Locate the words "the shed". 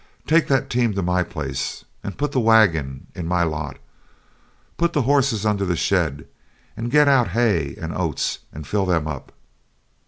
5.63-6.27